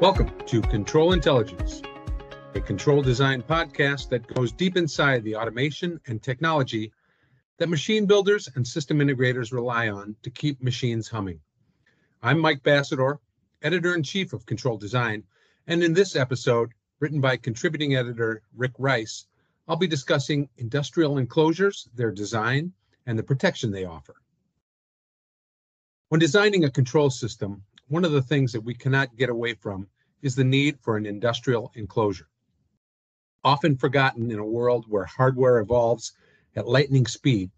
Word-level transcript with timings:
Welcome 0.00 0.30
to 0.46 0.62
Control 0.62 1.12
Intelligence, 1.12 1.82
a 2.54 2.60
control 2.60 3.02
design 3.02 3.42
podcast 3.42 4.08
that 4.10 4.32
goes 4.32 4.52
deep 4.52 4.76
inside 4.76 5.24
the 5.24 5.34
automation 5.34 6.00
and 6.06 6.22
technology 6.22 6.92
that 7.58 7.68
machine 7.68 8.06
builders 8.06 8.48
and 8.54 8.64
system 8.64 9.00
integrators 9.00 9.52
rely 9.52 9.88
on 9.88 10.14
to 10.22 10.30
keep 10.30 10.62
machines 10.62 11.08
humming. 11.08 11.40
I'm 12.22 12.38
Mike 12.38 12.62
Bacidore, 12.62 13.18
editor 13.62 13.92
in 13.96 14.04
chief 14.04 14.32
of 14.32 14.46
Control 14.46 14.76
Design, 14.76 15.24
and 15.66 15.82
in 15.82 15.94
this 15.94 16.14
episode, 16.14 16.70
written 17.00 17.20
by 17.20 17.36
contributing 17.36 17.96
editor 17.96 18.42
Rick 18.56 18.74
Rice, 18.78 19.26
I'll 19.66 19.74
be 19.74 19.88
discussing 19.88 20.48
industrial 20.58 21.18
enclosures, 21.18 21.88
their 21.96 22.12
design, 22.12 22.72
and 23.06 23.18
the 23.18 23.24
protection 23.24 23.72
they 23.72 23.84
offer. 23.84 24.14
When 26.08 26.20
designing 26.20 26.64
a 26.64 26.70
control 26.70 27.10
system, 27.10 27.64
one 27.88 28.04
of 28.04 28.12
the 28.12 28.22
things 28.22 28.52
that 28.52 28.60
we 28.60 28.74
cannot 28.74 29.16
get 29.16 29.30
away 29.30 29.54
from 29.54 29.88
is 30.22 30.34
the 30.34 30.44
need 30.44 30.78
for 30.80 30.96
an 30.96 31.06
industrial 31.06 31.72
enclosure. 31.74 32.28
Often 33.44 33.76
forgotten 33.76 34.30
in 34.30 34.38
a 34.38 34.44
world 34.44 34.84
where 34.88 35.04
hardware 35.04 35.58
evolves 35.58 36.12
at 36.54 36.68
lightning 36.68 37.06
speed, 37.06 37.50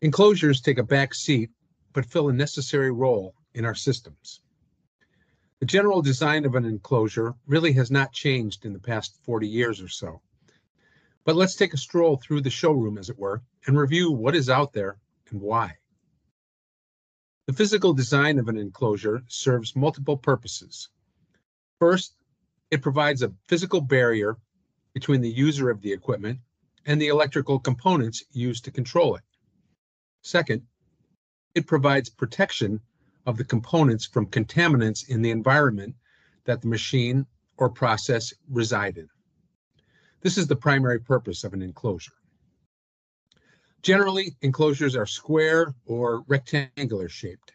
enclosures 0.00 0.60
take 0.60 0.78
a 0.78 0.82
back 0.82 1.14
seat 1.14 1.50
but 1.92 2.04
fill 2.04 2.28
a 2.28 2.32
necessary 2.32 2.90
role 2.90 3.34
in 3.54 3.64
our 3.64 3.74
systems. 3.74 4.40
The 5.60 5.66
general 5.66 6.02
design 6.02 6.44
of 6.44 6.56
an 6.56 6.64
enclosure 6.64 7.34
really 7.46 7.72
has 7.72 7.90
not 7.90 8.12
changed 8.12 8.66
in 8.66 8.72
the 8.72 8.80
past 8.80 9.16
40 9.22 9.48
years 9.48 9.80
or 9.80 9.88
so. 9.88 10.20
But 11.24 11.36
let's 11.36 11.54
take 11.54 11.72
a 11.72 11.78
stroll 11.78 12.16
through 12.16 12.42
the 12.42 12.50
showroom, 12.50 12.98
as 12.98 13.08
it 13.08 13.18
were, 13.18 13.42
and 13.66 13.78
review 13.78 14.10
what 14.10 14.34
is 14.34 14.50
out 14.50 14.74
there 14.74 14.98
and 15.30 15.40
why. 15.40 15.78
The 17.46 17.52
physical 17.52 17.92
design 17.92 18.38
of 18.38 18.48
an 18.48 18.56
enclosure 18.56 19.22
serves 19.28 19.76
multiple 19.76 20.16
purposes. 20.16 20.88
First, 21.78 22.16
it 22.70 22.80
provides 22.80 23.22
a 23.22 23.34
physical 23.48 23.82
barrier 23.82 24.38
between 24.94 25.20
the 25.20 25.30
user 25.30 25.68
of 25.68 25.82
the 25.82 25.92
equipment 25.92 26.40
and 26.86 27.00
the 27.00 27.08
electrical 27.08 27.58
components 27.58 28.24
used 28.32 28.64
to 28.64 28.70
control 28.70 29.16
it. 29.16 29.22
Second, 30.22 30.62
it 31.54 31.66
provides 31.66 32.08
protection 32.08 32.80
of 33.26 33.36
the 33.36 33.44
components 33.44 34.06
from 34.06 34.26
contaminants 34.26 35.08
in 35.08 35.20
the 35.20 35.30
environment 35.30 35.94
that 36.44 36.62
the 36.62 36.68
machine 36.68 37.26
or 37.58 37.68
process 37.68 38.32
reside 38.48 38.96
in. 38.96 39.08
This 40.22 40.38
is 40.38 40.46
the 40.46 40.56
primary 40.56 40.98
purpose 40.98 41.44
of 41.44 41.52
an 41.52 41.60
enclosure. 41.60 42.12
Generally, 43.84 44.34
enclosures 44.40 44.96
are 44.96 45.04
square 45.04 45.74
or 45.84 46.22
rectangular 46.22 47.06
shaped. 47.06 47.52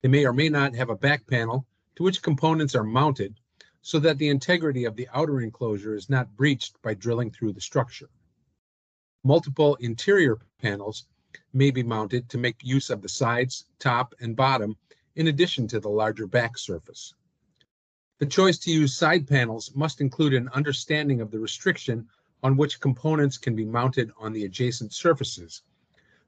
They 0.00 0.08
may 0.08 0.24
or 0.24 0.32
may 0.32 0.48
not 0.48 0.76
have 0.76 0.90
a 0.90 0.96
back 0.96 1.26
panel 1.26 1.66
to 1.96 2.04
which 2.04 2.22
components 2.22 2.76
are 2.76 2.84
mounted 2.84 3.34
so 3.82 3.98
that 3.98 4.16
the 4.18 4.28
integrity 4.28 4.84
of 4.84 4.94
the 4.94 5.08
outer 5.12 5.40
enclosure 5.40 5.96
is 5.96 6.08
not 6.08 6.36
breached 6.36 6.80
by 6.82 6.94
drilling 6.94 7.32
through 7.32 7.52
the 7.52 7.60
structure. 7.60 8.08
Multiple 9.24 9.74
interior 9.80 10.38
panels 10.62 11.08
may 11.52 11.72
be 11.72 11.82
mounted 11.82 12.28
to 12.28 12.38
make 12.38 12.62
use 12.62 12.88
of 12.88 13.02
the 13.02 13.08
sides, 13.08 13.64
top, 13.80 14.14
and 14.20 14.36
bottom 14.36 14.76
in 15.16 15.26
addition 15.26 15.66
to 15.66 15.80
the 15.80 15.88
larger 15.88 16.28
back 16.28 16.56
surface. 16.58 17.12
The 18.20 18.26
choice 18.26 18.58
to 18.58 18.70
use 18.70 18.96
side 18.96 19.26
panels 19.26 19.74
must 19.74 20.00
include 20.00 20.32
an 20.32 20.48
understanding 20.50 21.20
of 21.20 21.32
the 21.32 21.40
restriction 21.40 22.06
on 22.46 22.56
which 22.56 22.78
components 22.78 23.38
can 23.38 23.56
be 23.56 23.64
mounted 23.64 24.12
on 24.20 24.32
the 24.32 24.44
adjacent 24.44 24.92
surfaces 24.92 25.62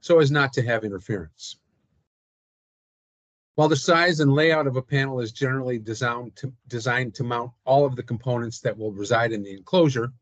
so 0.01 0.19
as 0.19 0.33
not 0.33 0.53
to 0.53 0.63
have 0.63 0.83
interference. 0.83 1.59
While 3.55 3.69
the 3.69 3.77
size 3.77 4.19
and 4.19 4.33
layout 4.33 4.67
of 4.67 4.75
a 4.75 4.83
panel 4.83 5.21
is 5.21 5.31
generally 5.31 5.79
designed 5.79 6.35
to, 6.35 6.53
designed 6.67 7.15
to 7.15 7.23
mount 7.23 7.53
all 7.65 7.87
of 7.87 7.95
the 7.95 8.03
components 8.03 8.59
that 8.63 8.77
will 8.77 8.91
reside 8.91 9.31
in 9.31 9.45
the 9.45 9.53
enclosure, 9.53 10.13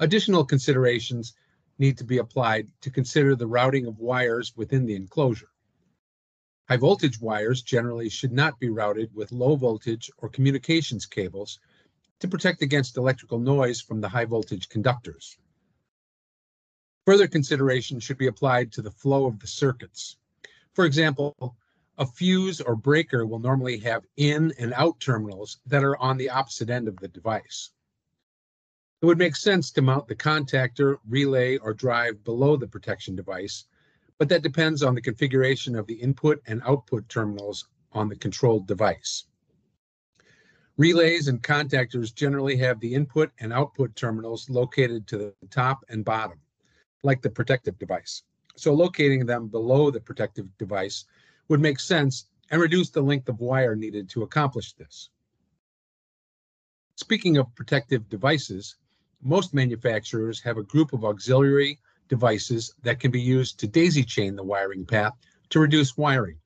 additional 0.00 0.44
considerations 0.44 1.34
need 1.78 1.96
to 1.98 2.04
be 2.04 2.18
applied 2.18 2.66
to 2.80 2.90
consider 2.90 3.36
the 3.36 3.46
routing 3.46 3.86
of 3.86 4.00
wires 4.00 4.52
within 4.56 4.84
the 4.84 4.96
enclosure. 4.96 5.50
High 6.68 6.76
voltage 6.76 7.20
wires 7.20 7.62
generally 7.62 8.08
should 8.08 8.32
not 8.32 8.58
be 8.58 8.68
routed 8.68 9.14
with 9.14 9.30
low 9.30 9.54
voltage 9.54 10.10
or 10.18 10.28
communications 10.28 11.06
cables 11.06 11.60
to 12.20 12.28
protect 12.28 12.62
against 12.62 12.96
electrical 12.96 13.38
noise 13.38 13.80
from 13.80 14.00
the 14.00 14.08
high 14.08 14.24
voltage 14.24 14.68
conductors. 14.68 15.36
Further 17.06 17.26
consideration 17.26 17.98
should 17.98 18.18
be 18.18 18.28
applied 18.28 18.72
to 18.72 18.82
the 18.82 18.90
flow 18.90 19.26
of 19.26 19.40
the 19.40 19.46
circuits. 19.46 20.16
For 20.74 20.84
example, 20.84 21.56
a 21.98 22.06
fuse 22.06 22.60
or 22.60 22.76
breaker 22.76 23.26
will 23.26 23.38
normally 23.38 23.78
have 23.78 24.06
in 24.16 24.52
and 24.58 24.72
out 24.74 25.00
terminals 25.00 25.58
that 25.66 25.82
are 25.82 25.96
on 25.96 26.16
the 26.16 26.30
opposite 26.30 26.70
end 26.70 26.88
of 26.88 26.96
the 26.96 27.08
device. 27.08 27.70
It 29.02 29.06
would 29.06 29.18
make 29.18 29.34
sense 29.34 29.70
to 29.72 29.82
mount 29.82 30.08
the 30.08 30.14
contactor, 30.14 30.98
relay, 31.08 31.56
or 31.56 31.72
drive 31.72 32.22
below 32.22 32.56
the 32.56 32.68
protection 32.68 33.16
device, 33.16 33.64
but 34.18 34.28
that 34.28 34.42
depends 34.42 34.82
on 34.82 34.94
the 34.94 35.00
configuration 35.00 35.74
of 35.74 35.86
the 35.86 35.94
input 35.94 36.42
and 36.46 36.60
output 36.66 37.08
terminals 37.08 37.66
on 37.92 38.08
the 38.10 38.16
controlled 38.16 38.66
device. 38.66 39.24
Relays 40.80 41.28
and 41.28 41.42
contactors 41.42 42.14
generally 42.14 42.56
have 42.56 42.80
the 42.80 42.94
input 42.94 43.30
and 43.38 43.52
output 43.52 43.94
terminals 43.94 44.48
located 44.48 45.06
to 45.06 45.18
the 45.18 45.34
top 45.50 45.84
and 45.90 46.06
bottom, 46.06 46.40
like 47.02 47.20
the 47.20 47.28
protective 47.28 47.78
device. 47.78 48.22
So 48.56 48.72
locating 48.72 49.26
them 49.26 49.48
below 49.48 49.90
the 49.90 50.00
protective 50.00 50.46
device 50.56 51.04
would 51.48 51.60
make 51.60 51.78
sense 51.80 52.30
and 52.50 52.62
reduce 52.62 52.88
the 52.88 53.02
length 53.02 53.28
of 53.28 53.40
wire 53.40 53.76
needed 53.76 54.08
to 54.08 54.22
accomplish 54.22 54.72
this. 54.72 55.10
Speaking 56.96 57.36
of 57.36 57.54
protective 57.54 58.08
devices, 58.08 58.76
most 59.20 59.52
manufacturers 59.52 60.40
have 60.40 60.56
a 60.56 60.62
group 60.62 60.94
of 60.94 61.04
auxiliary 61.04 61.78
devices 62.08 62.72
that 62.84 63.00
can 63.00 63.10
be 63.10 63.20
used 63.20 63.60
to 63.60 63.66
daisy 63.66 64.02
chain 64.02 64.34
the 64.34 64.42
wiring 64.42 64.86
path 64.86 65.12
to 65.50 65.60
reduce 65.60 65.98
wiring. 65.98 66.38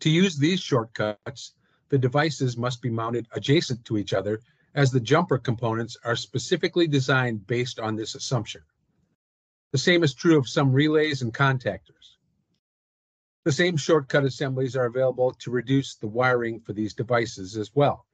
To 0.00 0.08
use 0.08 0.38
these 0.38 0.60
shortcuts, 0.60 1.52
the 1.94 1.98
devices 1.98 2.56
must 2.56 2.82
be 2.82 2.90
mounted 2.90 3.28
adjacent 3.36 3.84
to 3.84 3.96
each 3.96 4.12
other 4.12 4.40
as 4.74 4.90
the 4.90 4.98
jumper 4.98 5.38
components 5.38 5.96
are 6.02 6.16
specifically 6.16 6.88
designed 6.88 7.46
based 7.46 7.78
on 7.78 7.94
this 7.94 8.16
assumption. 8.16 8.60
The 9.70 9.78
same 9.78 10.02
is 10.02 10.12
true 10.12 10.36
of 10.36 10.48
some 10.48 10.72
relays 10.72 11.22
and 11.22 11.32
contactors. 11.32 12.16
The 13.44 13.52
same 13.52 13.76
shortcut 13.76 14.24
assemblies 14.24 14.74
are 14.74 14.86
available 14.86 15.34
to 15.34 15.52
reduce 15.52 15.94
the 15.94 16.08
wiring 16.08 16.58
for 16.58 16.72
these 16.72 16.94
devices 16.94 17.56
as 17.56 17.70
well. 17.76 18.06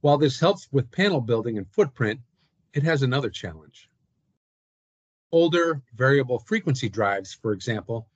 While 0.00 0.18
this 0.18 0.40
helps 0.40 0.66
with 0.72 0.90
panel 0.90 1.20
building 1.20 1.58
and 1.58 1.70
footprint, 1.70 2.18
it 2.74 2.82
has 2.82 3.04
another 3.04 3.30
challenge. 3.30 3.88
Older 5.30 5.80
variable 5.94 6.40
frequency 6.40 6.88
drives, 6.88 7.32
for 7.32 7.52
example, 7.52 8.08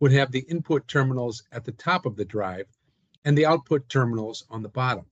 would 0.00 0.12
have 0.12 0.30
the 0.30 0.44
input 0.50 0.86
terminals 0.86 1.44
at 1.50 1.64
the 1.64 1.72
top 1.72 2.04
of 2.04 2.14
the 2.14 2.26
drive 2.26 2.66
and 3.24 3.36
the 3.36 3.46
output 3.46 3.88
terminals 3.88 4.44
on 4.50 4.62
the 4.62 4.68
bottom. 4.68 5.06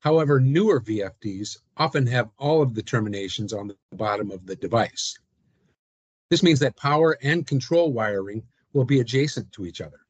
However, 0.00 0.38
newer 0.38 0.80
VFDs 0.80 1.58
often 1.76 2.06
have 2.06 2.30
all 2.38 2.62
of 2.62 2.74
the 2.74 2.82
terminations 2.82 3.52
on 3.52 3.68
the 3.68 3.76
bottom 3.92 4.30
of 4.30 4.46
the 4.46 4.56
device. 4.56 5.18
This 6.30 6.42
means 6.42 6.60
that 6.60 6.76
power 6.76 7.18
and 7.22 7.46
control 7.46 7.92
wiring 7.92 8.42
will 8.72 8.84
be 8.84 9.00
adjacent 9.00 9.50
to 9.52 9.66
each 9.66 9.80
other. 9.80 10.00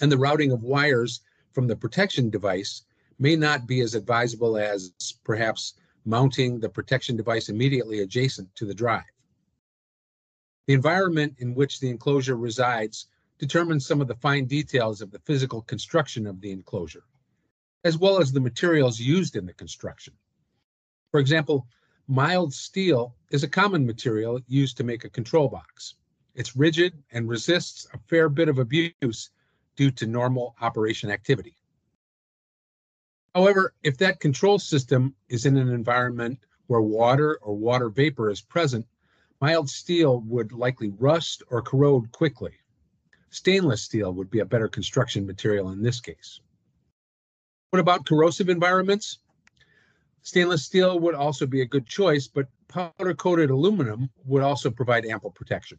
And 0.00 0.12
the 0.12 0.18
routing 0.18 0.52
of 0.52 0.62
wires 0.62 1.20
from 1.52 1.66
the 1.66 1.76
protection 1.76 2.28
device 2.28 2.82
may 3.18 3.34
not 3.34 3.66
be 3.66 3.80
as 3.80 3.94
advisable 3.94 4.56
as 4.56 4.92
perhaps 5.24 5.74
mounting 6.04 6.60
the 6.60 6.68
protection 6.68 7.16
device 7.16 7.48
immediately 7.48 8.00
adjacent 8.00 8.54
to 8.56 8.64
the 8.64 8.74
drive. 8.74 9.02
The 10.66 10.74
environment 10.74 11.36
in 11.38 11.54
which 11.54 11.80
the 11.80 11.88
enclosure 11.88 12.36
resides 12.36 13.06
determines 13.38 13.86
some 13.86 14.00
of 14.00 14.08
the 14.08 14.16
fine 14.16 14.46
details 14.46 15.00
of 15.00 15.10
the 15.10 15.20
physical 15.20 15.62
construction 15.62 16.26
of 16.26 16.40
the 16.40 16.50
enclosure, 16.50 17.04
as 17.84 17.96
well 17.96 18.20
as 18.20 18.32
the 18.32 18.40
materials 18.40 18.98
used 18.98 19.36
in 19.36 19.46
the 19.46 19.52
construction. 19.52 20.14
For 21.10 21.20
example, 21.20 21.66
mild 22.06 22.52
steel 22.52 23.14
is 23.30 23.44
a 23.44 23.48
common 23.48 23.86
material 23.86 24.40
used 24.48 24.76
to 24.78 24.84
make 24.84 25.04
a 25.04 25.10
control 25.10 25.48
box. 25.48 25.94
It's 26.34 26.56
rigid 26.56 26.94
and 27.12 27.28
resists 27.28 27.86
a 27.92 27.98
fair 28.08 28.28
bit 28.28 28.48
of 28.48 28.58
abuse 28.58 29.30
due 29.76 29.90
to 29.92 30.06
normal 30.06 30.56
operation 30.60 31.10
activity. 31.10 31.56
However, 33.34 33.74
if 33.82 33.98
that 33.98 34.20
control 34.20 34.58
system 34.58 35.14
is 35.28 35.46
in 35.46 35.56
an 35.56 35.68
environment 35.68 36.40
where 36.66 36.80
water 36.80 37.38
or 37.42 37.54
water 37.54 37.88
vapor 37.88 38.30
is 38.30 38.40
present, 38.40 38.86
mild 39.40 39.70
steel 39.70 40.20
would 40.20 40.52
likely 40.52 40.90
rust 40.90 41.42
or 41.48 41.62
corrode 41.62 42.10
quickly. 42.10 42.52
Stainless 43.30 43.82
steel 43.82 44.12
would 44.12 44.30
be 44.30 44.40
a 44.40 44.46
better 44.46 44.68
construction 44.68 45.26
material 45.26 45.70
in 45.70 45.82
this 45.82 46.00
case. 46.00 46.40
What 47.70 47.80
about 47.80 48.06
corrosive 48.06 48.48
environments? 48.48 49.18
Stainless 50.22 50.64
steel 50.64 50.98
would 51.00 51.14
also 51.14 51.46
be 51.46 51.60
a 51.60 51.66
good 51.66 51.86
choice, 51.86 52.26
but 52.26 52.48
powder 52.68 53.14
coated 53.14 53.50
aluminum 53.50 54.10
would 54.24 54.42
also 54.42 54.70
provide 54.70 55.04
ample 55.06 55.30
protection. 55.30 55.78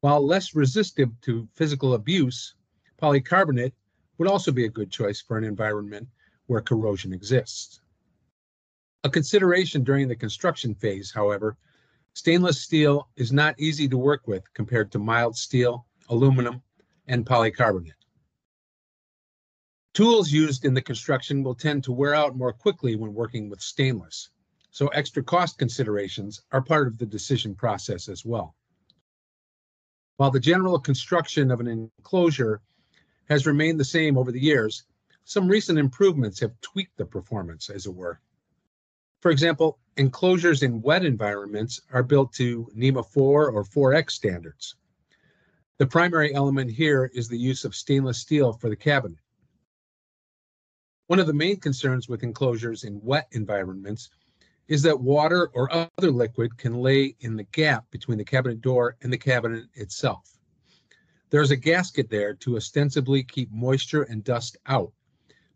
While 0.00 0.26
less 0.26 0.54
resistive 0.54 1.10
to 1.22 1.48
physical 1.54 1.94
abuse, 1.94 2.54
polycarbonate 3.00 3.72
would 4.18 4.28
also 4.28 4.52
be 4.52 4.64
a 4.64 4.70
good 4.70 4.90
choice 4.90 5.20
for 5.20 5.38
an 5.38 5.44
environment 5.44 6.08
where 6.46 6.60
corrosion 6.60 7.12
exists. 7.12 7.80
A 9.04 9.10
consideration 9.10 9.84
during 9.84 10.08
the 10.08 10.16
construction 10.16 10.74
phase, 10.74 11.12
however, 11.12 11.56
stainless 12.14 12.62
steel 12.62 13.08
is 13.16 13.32
not 13.32 13.58
easy 13.58 13.88
to 13.88 13.98
work 13.98 14.26
with 14.26 14.42
compared 14.54 14.90
to 14.92 14.98
mild 14.98 15.36
steel, 15.36 15.86
aluminum, 16.08 16.62
and 17.06 17.26
polycarbonate. 17.26 17.92
Tools 19.94 20.30
used 20.30 20.64
in 20.64 20.74
the 20.74 20.82
construction 20.82 21.42
will 21.42 21.54
tend 21.54 21.84
to 21.84 21.92
wear 21.92 22.14
out 22.14 22.36
more 22.36 22.52
quickly 22.52 22.96
when 22.96 23.14
working 23.14 23.48
with 23.48 23.60
stainless, 23.62 24.28
so 24.70 24.88
extra 24.88 25.22
cost 25.22 25.56
considerations 25.56 26.42
are 26.52 26.60
part 26.60 26.86
of 26.86 26.98
the 26.98 27.06
decision 27.06 27.54
process 27.54 28.08
as 28.08 28.24
well. 28.24 28.54
While 30.18 30.30
the 30.30 30.40
general 30.40 30.78
construction 30.78 31.50
of 31.50 31.60
an 31.60 31.66
enclosure 31.98 32.60
has 33.28 33.46
remained 33.46 33.80
the 33.80 33.84
same 33.84 34.18
over 34.18 34.32
the 34.32 34.40
years, 34.42 34.84
some 35.24 35.48
recent 35.48 35.78
improvements 35.78 36.40
have 36.40 36.60
tweaked 36.60 36.96
the 36.96 37.04
performance, 37.04 37.68
as 37.70 37.86
it 37.86 37.94
were. 37.94 38.20
For 39.20 39.30
example, 39.30 39.78
enclosures 39.96 40.62
in 40.62 40.82
wet 40.82 41.04
environments 41.04 41.80
are 41.90 42.02
built 42.02 42.32
to 42.34 42.70
NEMA 42.74 43.02
4 43.02 43.50
or 43.50 43.64
4X 43.64 44.10
standards. 44.10 44.76
The 45.78 45.86
primary 45.86 46.34
element 46.34 46.70
here 46.70 47.10
is 47.12 47.28
the 47.28 47.38
use 47.38 47.66
of 47.66 47.74
stainless 47.74 48.18
steel 48.18 48.54
for 48.54 48.70
the 48.70 48.76
cabinet. 48.76 49.18
One 51.06 51.18
of 51.18 51.26
the 51.26 51.34
main 51.34 51.60
concerns 51.60 52.08
with 52.08 52.22
enclosures 52.22 52.84
in 52.84 53.02
wet 53.02 53.28
environments 53.32 54.08
is 54.68 54.82
that 54.82 55.00
water 55.00 55.50
or 55.52 55.70
other 55.70 56.10
liquid 56.10 56.56
can 56.56 56.80
lay 56.80 57.14
in 57.20 57.36
the 57.36 57.44
gap 57.44 57.90
between 57.90 58.16
the 58.16 58.24
cabinet 58.24 58.62
door 58.62 58.96
and 59.02 59.12
the 59.12 59.18
cabinet 59.18 59.66
itself. 59.74 60.38
There's 61.28 61.50
a 61.50 61.56
gasket 61.56 62.08
there 62.08 62.32
to 62.34 62.56
ostensibly 62.56 63.22
keep 63.22 63.50
moisture 63.50 64.04
and 64.04 64.24
dust 64.24 64.56
out, 64.66 64.92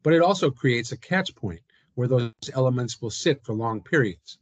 but 0.03 0.13
it 0.13 0.21
also 0.21 0.51
creates 0.51 0.93
a 0.93 0.99
catch 0.99 1.35
point 1.35 1.63
where 1.95 2.09
those 2.09 2.33
elements 2.53 3.01
will 3.01 3.11
sit 3.11 3.43
for 3.43 3.55
long 3.55 3.83
periods. 3.83 4.39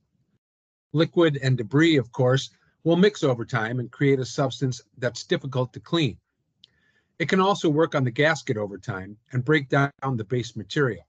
Liquid 0.93 1.39
and 1.41 1.57
debris, 1.57 1.97
of 1.97 2.11
course, 2.11 2.51
will 2.85 2.97
mix 2.97 3.23
over 3.23 3.45
time 3.45 3.81
and 3.81 3.91
create 3.91 4.19
a 4.19 4.25
substance 4.25 4.81
that's 4.99 5.25
difficult 5.25 5.73
to 5.73 5.81
clean. 5.81 6.19
It 7.19 7.29
can 7.29 7.41
also 7.41 7.69
work 7.69 7.95
on 7.95 8.05
the 8.05 8.11
gasket 8.11 8.57
over 8.57 8.79
time 8.79 9.17
and 9.33 9.45
break 9.45 9.69
down 9.69 9.91
the 10.03 10.25
base 10.25 10.57
material. 10.57 11.05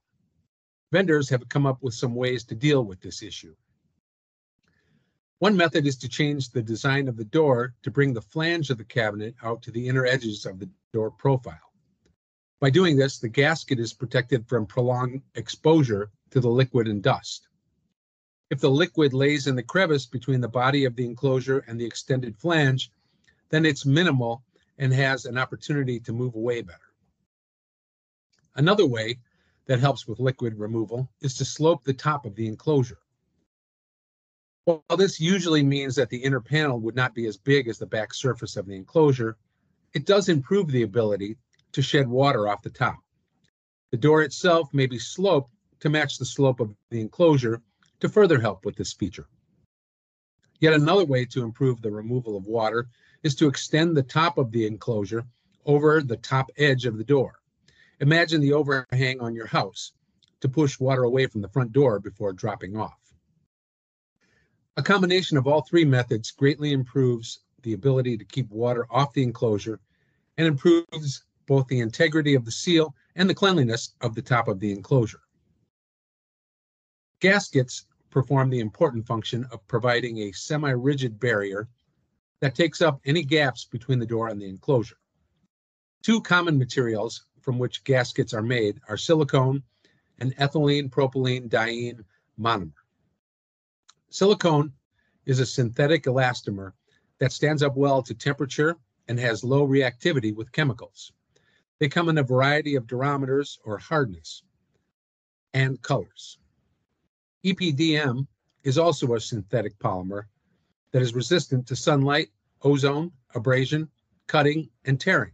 Vendors 0.92 1.28
have 1.28 1.48
come 1.48 1.66
up 1.66 1.82
with 1.82 1.94
some 1.94 2.14
ways 2.14 2.44
to 2.44 2.54
deal 2.56 2.84
with 2.84 3.00
this 3.00 3.22
issue. 3.22 3.54
One 5.38 5.56
method 5.56 5.86
is 5.86 5.96
to 5.98 6.08
change 6.08 6.50
the 6.50 6.62
design 6.62 7.08
of 7.08 7.16
the 7.16 7.24
door 7.24 7.74
to 7.82 7.90
bring 7.90 8.12
the 8.12 8.20
flange 8.20 8.70
of 8.70 8.78
the 8.78 8.84
cabinet 8.84 9.34
out 9.42 9.62
to 9.62 9.70
the 9.70 9.88
inner 9.88 10.04
edges 10.04 10.44
of 10.44 10.58
the 10.58 10.68
door 10.92 11.10
profile. 11.10 11.72
By 12.60 12.70
doing 12.70 12.96
this, 12.96 13.18
the 13.18 13.28
gasket 13.28 13.78
is 13.78 13.94
protected 13.94 14.46
from 14.46 14.66
prolonged 14.66 15.22
exposure 15.36 16.10
to 16.30 16.40
the 16.40 16.50
liquid 16.50 16.88
and 16.88 17.02
dust. 17.02 17.48
If 18.50 18.58
the 18.58 18.70
liquid 18.70 19.14
lays 19.14 19.46
in 19.46 19.54
the 19.54 19.62
crevice 19.62 20.06
between 20.06 20.40
the 20.40 20.48
body 20.48 20.84
of 20.84 20.96
the 20.96 21.04
enclosure 21.04 21.60
and 21.68 21.80
the 21.80 21.84
extended 21.84 22.36
flange, 22.36 22.90
then 23.48 23.64
it's 23.64 23.86
minimal 23.86 24.42
and 24.76 24.92
has 24.92 25.24
an 25.24 25.38
opportunity 25.38 26.00
to 26.00 26.12
move 26.12 26.34
away 26.34 26.62
better. 26.62 26.78
Another 28.56 28.86
way 28.86 29.20
that 29.66 29.78
helps 29.78 30.08
with 30.08 30.18
liquid 30.18 30.58
removal 30.58 31.08
is 31.20 31.36
to 31.36 31.44
slope 31.44 31.84
the 31.84 31.94
top 31.94 32.26
of 32.26 32.34
the 32.34 32.48
enclosure. 32.48 32.98
While 34.64 34.82
this 34.96 35.20
usually 35.20 35.62
means 35.62 35.94
that 35.94 36.10
the 36.10 36.22
inner 36.22 36.40
panel 36.40 36.80
would 36.80 36.96
not 36.96 37.14
be 37.14 37.26
as 37.26 37.36
big 37.36 37.68
as 37.68 37.78
the 37.78 37.86
back 37.86 38.12
surface 38.12 38.56
of 38.56 38.66
the 38.66 38.74
enclosure, 38.74 39.36
it 39.94 40.06
does 40.06 40.28
improve 40.28 40.68
the 40.70 40.82
ability 40.82 41.36
to 41.72 41.82
shed 41.82 42.08
water 42.08 42.48
off 42.48 42.62
the 42.62 42.70
top. 42.70 42.98
The 43.92 43.96
door 43.96 44.22
itself 44.22 44.74
may 44.74 44.86
be 44.86 44.98
sloped 44.98 45.52
to 45.80 45.88
match 45.88 46.18
the 46.18 46.24
slope 46.24 46.58
of 46.58 46.74
the 46.90 47.00
enclosure 47.00 47.62
to 48.00 48.08
further 48.08 48.40
help 48.40 48.64
with 48.64 48.76
this 48.76 48.92
feature. 48.92 49.26
Yet 50.58 50.74
another 50.74 51.04
way 51.04 51.24
to 51.26 51.42
improve 51.42 51.80
the 51.80 51.90
removal 51.90 52.36
of 52.36 52.46
water 52.46 52.88
is 53.22 53.34
to 53.36 53.48
extend 53.48 53.96
the 53.96 54.02
top 54.02 54.38
of 54.38 54.50
the 54.50 54.66
enclosure 54.66 55.24
over 55.66 56.02
the 56.02 56.16
top 56.16 56.50
edge 56.58 56.86
of 56.86 56.98
the 56.98 57.04
door. 57.04 57.40
Imagine 58.00 58.40
the 58.40 58.52
overhang 58.52 59.20
on 59.20 59.34
your 59.34 59.46
house 59.46 59.92
to 60.40 60.48
push 60.48 60.80
water 60.80 61.04
away 61.04 61.26
from 61.26 61.42
the 61.42 61.48
front 61.48 61.72
door 61.72 62.00
before 62.00 62.32
dropping 62.32 62.76
off. 62.76 62.98
A 64.76 64.82
combination 64.82 65.36
of 65.36 65.46
all 65.46 65.62
three 65.62 65.84
methods 65.84 66.30
greatly 66.30 66.72
improves 66.72 67.40
the 67.62 67.74
ability 67.74 68.16
to 68.16 68.24
keep 68.24 68.48
water 68.50 68.86
off 68.90 69.12
the 69.12 69.22
enclosure 69.22 69.80
and 70.38 70.46
improves 70.46 71.24
both 71.46 71.66
the 71.68 71.80
integrity 71.80 72.34
of 72.34 72.44
the 72.44 72.52
seal 72.52 72.94
and 73.16 73.28
the 73.28 73.34
cleanliness 73.34 73.94
of 74.00 74.14
the 74.14 74.22
top 74.22 74.48
of 74.48 74.60
the 74.60 74.72
enclosure. 74.72 75.20
Gaskets 77.20 77.84
perform 78.10 78.50
the 78.50 78.60
important 78.60 79.06
function 79.06 79.46
of 79.52 79.66
providing 79.68 80.18
a 80.18 80.32
semi-rigid 80.32 81.18
barrier 81.18 81.68
that 82.40 82.54
takes 82.54 82.80
up 82.80 83.00
any 83.04 83.22
gaps 83.22 83.64
between 83.64 83.98
the 83.98 84.06
door 84.06 84.28
and 84.28 84.40
the 84.40 84.48
enclosure. 84.48 84.96
Two 86.02 86.20
common 86.20 86.58
materials 86.58 87.26
from 87.40 87.58
which 87.58 87.84
gaskets 87.84 88.34
are 88.34 88.42
made 88.42 88.80
are 88.88 88.96
silicone 88.96 89.62
and 90.18 90.36
ethylene 90.36 90.90
propylene 90.90 91.48
diene 91.48 92.04
monomer. 92.38 92.72
Silicone 94.10 94.72
is 95.26 95.38
a 95.38 95.46
synthetic 95.46 96.04
elastomer 96.04 96.72
that 97.18 97.32
stands 97.32 97.62
up 97.62 97.76
well 97.76 98.02
to 98.02 98.14
temperature 98.14 98.76
and 99.08 99.18
has 99.18 99.44
low 99.44 99.66
reactivity 99.66 100.34
with 100.34 100.52
chemicals. 100.52 101.12
They 101.78 101.88
come 101.88 102.08
in 102.08 102.18
a 102.18 102.22
variety 102.22 102.74
of 102.74 102.86
durometers 102.86 103.58
or 103.64 103.78
hardness 103.78 104.42
and 105.54 105.80
colors. 105.80 106.38
EPDM 107.44 108.26
is 108.64 108.78
also 108.78 109.14
a 109.14 109.20
synthetic 109.20 109.78
polymer 109.78 110.24
that 110.92 111.02
is 111.02 111.14
resistant 111.14 111.66
to 111.66 111.76
sunlight, 111.76 112.28
ozone, 112.62 113.12
abrasion, 113.34 113.88
cutting, 114.26 114.68
and 114.84 115.00
tearing. 115.00 115.32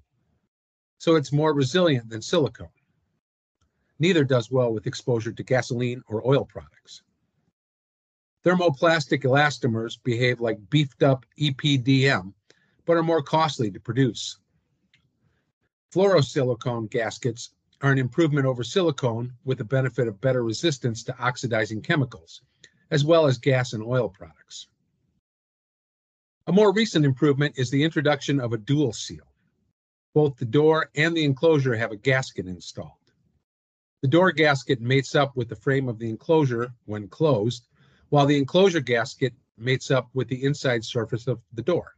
So 0.99 1.17
it's 1.17 1.32
more 1.32 1.53
resilient 1.53 2.08
than 2.08 2.23
silicone. 2.23 2.69
Neither 3.99 4.25
does 4.25 4.50
well 4.50 4.73
with 4.73 4.87
exposure 4.87 5.32
to 5.32 5.43
gasoline 5.43 6.03
or 6.06 6.26
oil 6.26 6.44
products. 6.44 7.03
Thermoplastic 8.44 9.25
elastomers 9.25 9.99
behave 10.05 10.41
like 10.41 10.58
beefed 10.70 11.03
up 11.03 11.26
EPDM, 11.41 12.32
but 12.85 12.97
are 12.97 13.03
more 13.03 13.23
costly 13.23 13.70
to 13.73 13.81
produce. 13.81 14.38
Fluorosilicone 15.93 16.89
gaskets 16.91 17.51
are 17.82 17.92
an 17.92 17.98
improvement 17.98 18.46
over 18.46 18.64
silicone 18.64 19.32
with 19.44 19.58
the 19.58 19.64
benefit 19.64 20.08
of 20.08 20.20
better 20.20 20.42
resistance 20.42 21.02
to 21.04 21.18
oxidizing 21.18 21.82
chemicals, 21.82 22.40
as 22.90 23.04
well 23.04 23.26
as 23.26 23.38
gas 23.38 23.72
and 23.72 23.82
oil 23.82 24.08
products. 24.08 24.68
A 26.46 26.52
more 26.52 26.72
recent 26.72 27.04
improvement 27.04 27.58
is 27.58 27.70
the 27.70 27.82
introduction 27.82 28.40
of 28.40 28.52
a 28.52 28.58
dual 28.58 28.92
seal. 28.92 29.26
Both 30.14 30.36
the 30.36 30.44
door 30.44 30.90
and 30.94 31.14
the 31.14 31.24
enclosure 31.24 31.74
have 31.74 31.92
a 31.92 31.96
gasket 31.96 32.46
installed. 32.46 32.92
The 34.02 34.08
door 34.08 34.30
gasket 34.32 34.80
mates 34.80 35.14
up 35.14 35.36
with 35.36 35.48
the 35.48 35.56
frame 35.56 35.88
of 35.88 35.98
the 35.98 36.08
enclosure 36.08 36.72
when 36.84 37.08
closed, 37.08 37.66
while 38.08 38.26
the 38.26 38.38
enclosure 38.38 38.80
gasket 38.80 39.34
mates 39.58 39.90
up 39.90 40.08
with 40.14 40.28
the 40.28 40.44
inside 40.44 40.84
surface 40.84 41.26
of 41.26 41.40
the 41.52 41.62
door. 41.62 41.96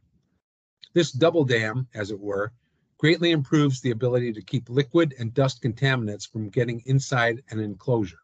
This 0.93 1.11
double 1.11 1.45
dam, 1.45 1.87
as 1.93 2.09
it 2.09 2.19
were, 2.19 2.51
greatly 2.99 3.31
improves 3.31 3.79
the 3.79 3.91
ability 3.91 4.33
to 4.33 4.41
keep 4.41 4.69
liquid 4.69 5.15
and 5.17 5.33
dust 5.33 5.63
contaminants 5.63 6.29
from 6.29 6.49
getting 6.49 6.83
inside 6.85 7.41
an 7.49 7.57
enclosure. 7.57 8.19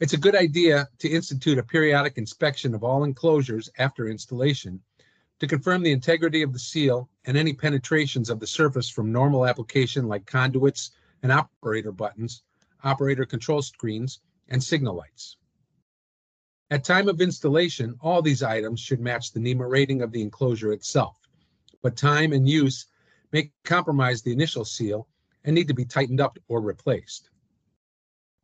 It's 0.00 0.14
a 0.14 0.18
good 0.18 0.34
idea 0.34 0.88
to 1.00 1.08
institute 1.08 1.58
a 1.58 1.62
periodic 1.62 2.16
inspection 2.16 2.74
of 2.74 2.82
all 2.82 3.04
enclosures 3.04 3.68
after 3.78 4.08
installation 4.08 4.80
to 5.38 5.46
confirm 5.46 5.82
the 5.82 5.92
integrity 5.92 6.40
of 6.40 6.54
the 6.54 6.58
seal 6.58 7.10
and 7.26 7.36
any 7.36 7.52
penetrations 7.52 8.30
of 8.30 8.40
the 8.40 8.46
surface 8.46 8.88
from 8.88 9.12
normal 9.12 9.46
application 9.46 10.08
like 10.08 10.24
conduits 10.24 10.92
and 11.22 11.30
operator 11.30 11.92
buttons, 11.92 12.42
operator 12.84 13.26
control 13.26 13.60
screens, 13.60 14.20
and 14.48 14.64
signal 14.64 14.96
lights. 14.96 15.36
At 16.70 16.84
time 16.84 17.08
of 17.08 17.20
installation, 17.20 17.96
all 18.00 18.22
these 18.22 18.42
items 18.42 18.80
should 18.80 19.00
match 19.00 19.32
the 19.32 19.40
NEMA 19.40 19.66
rating 19.68 20.00
of 20.00 20.10
the 20.10 20.22
enclosure 20.22 20.72
itself, 20.72 21.18
but 21.82 21.96
time 21.96 22.32
and 22.32 22.48
use 22.48 22.86
may 23.34 23.50
compromise 23.64 24.22
the 24.22 24.30
initial 24.30 24.64
seal 24.64 25.08
and 25.42 25.56
need 25.56 25.66
to 25.66 25.74
be 25.74 25.84
tightened 25.84 26.20
up 26.20 26.38
or 26.46 26.60
replaced. 26.60 27.30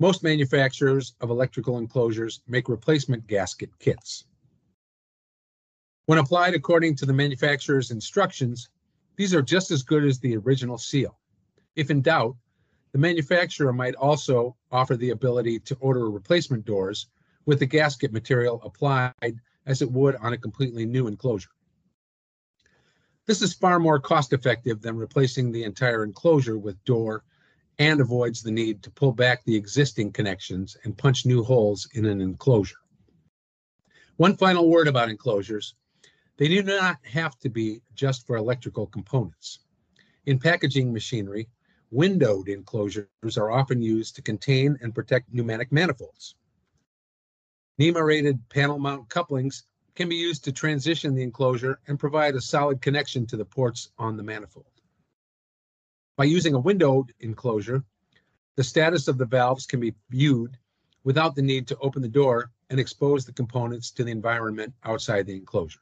Most 0.01 0.25
manufacturers 0.25 1.15
of 1.21 1.31
electrical 1.31 1.79
enclosures 1.79 2.41
make 2.49 2.69
replacement 2.69 3.25
gasket 3.29 3.71
kits. 3.79 4.25
When 6.07 6.19
applied 6.19 6.55
according 6.55 6.97
to 6.97 7.07
the 7.07 7.13
manufacturer's 7.13 7.93
instructions, 7.93 8.69
these 9.15 9.33
are 9.33 9.43
just 9.43 9.71
as 9.71 9.85
good 9.85 10.05
as 10.05 10.19
the 10.19 10.37
original 10.37 10.77
seal. 10.77 11.21
If 11.77 11.91
in 11.91 12.03
doubt, 12.03 12.35
the 12.91 12.99
manufacturer 12.99 13.73
might 13.73 13.95
also 13.95 14.57
offer 14.73 14.97
the 14.97 15.11
ability 15.11 15.61
to 15.61 15.77
order 15.77 16.11
replacement 16.11 16.65
doors 16.65 17.07
with 17.47 17.61
the 17.61 17.67
gasket 17.67 18.13
material 18.13 18.61
applied 18.65 19.39
as 19.67 19.83
it 19.83 19.93
would 19.93 20.17
on 20.17 20.33
a 20.33 20.39
completely 20.39 20.85
new 20.85 21.07
enclosure. 21.07 21.51
This 23.27 23.43
is 23.43 23.55
far 23.55 23.79
more 23.79 24.01
cost 24.01 24.33
effective 24.33 24.81
than 24.81 24.97
replacing 24.97 25.53
the 25.53 25.65
entire 25.65 26.05
enclosure 26.05 26.59
with 26.59 26.83
door 26.85 27.25
and 27.79 28.01
avoids 28.01 28.43
the 28.43 28.51
need 28.51 28.83
to 28.83 28.91
pull 28.91 29.13
back 29.13 29.45
the 29.45 29.57
existing 29.57 30.13
connections 30.13 30.77
and 30.85 30.99
punch 30.99 31.25
new 31.25 31.43
holes 31.43 31.89
in 31.95 32.07
an 32.07 32.21
enclosure. 32.21 32.77
One 34.17 34.37
final 34.37 34.69
word 34.69 34.89
about 34.89 35.09
enclosures. 35.09 35.75
They 36.37 36.49
do 36.49 36.63
not 36.63 36.99
have 37.05 37.39
to 37.39 37.49
be 37.49 37.83
just 37.95 38.27
for 38.27 38.37
electrical 38.37 38.87
components. 38.87 39.61
In 40.27 40.39
packaging 40.39 40.93
machinery, 40.93 41.49
windowed 41.91 42.49
enclosures 42.49 43.09
are 43.37 43.51
often 43.51 43.81
used 43.81 44.15
to 44.17 44.23
contain 44.23 44.77
and 44.83 44.95
protect 44.95 45.33
pneumatic 45.33 45.73
manifolds. 45.73 46.35
NEMA 47.79 48.05
rated 48.05 48.47
panel 48.51 48.79
mount 48.79 49.09
couplings 49.09 49.65
can 50.01 50.09
be 50.09 50.17
used 50.17 50.45
to 50.45 50.51
transition 50.51 51.15
the 51.15 51.23
enclosure 51.23 51.79
and 51.87 51.99
provide 51.99 52.35
a 52.35 52.41
solid 52.41 52.81
connection 52.81 53.27
to 53.27 53.37
the 53.37 53.45
ports 53.45 53.91
on 53.99 54.17
the 54.17 54.23
manifold. 54.23 54.65
By 56.17 56.25
using 56.25 56.55
a 56.55 56.59
windowed 56.59 57.13
enclosure, 57.21 57.85
the 58.57 58.65
status 58.65 59.09
of 59.09 59.19
the 59.19 59.27
valves 59.27 59.67
can 59.67 59.79
be 59.79 59.95
viewed 60.09 60.57
without 61.05 61.35
the 61.35 61.43
need 61.43 61.69
to 61.69 61.77
open 61.83 62.01
the 62.01 62.09
door 62.09 62.51
and 62.71 62.81
expose 62.81 63.27
the 63.27 63.35
components 63.35 63.91
to 63.91 64.03
the 64.03 64.11
environment 64.11 64.73
outside 64.85 65.27
the 65.27 65.37
enclosure. 65.37 65.81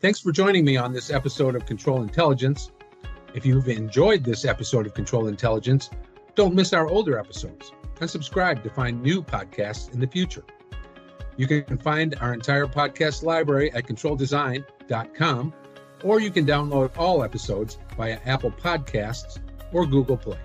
Thanks 0.00 0.18
for 0.18 0.32
joining 0.32 0.64
me 0.64 0.76
on 0.76 0.92
this 0.92 1.08
episode 1.08 1.54
of 1.54 1.66
Control 1.66 2.02
Intelligence. 2.02 2.72
If 3.32 3.46
you've 3.46 3.68
enjoyed 3.68 4.24
this 4.24 4.44
episode 4.44 4.86
of 4.86 4.94
Control 4.94 5.28
Intelligence, 5.28 5.88
don't 6.34 6.56
miss 6.56 6.72
our 6.72 6.88
older 6.88 7.16
episodes 7.16 7.70
and 8.00 8.10
subscribe 8.10 8.64
to 8.64 8.70
find 8.70 9.00
new 9.00 9.22
podcasts 9.22 9.94
in 9.94 10.00
the 10.00 10.08
future. 10.08 10.42
You 11.40 11.46
can 11.46 11.78
find 11.78 12.14
our 12.20 12.34
entire 12.34 12.66
podcast 12.66 13.22
library 13.22 13.72
at 13.72 13.86
controldesign.com, 13.86 15.54
or 16.04 16.20
you 16.20 16.30
can 16.30 16.44
download 16.44 16.90
all 16.98 17.24
episodes 17.24 17.78
via 17.96 18.20
Apple 18.26 18.50
Podcasts 18.50 19.38
or 19.72 19.86
Google 19.86 20.18
Play. 20.18 20.36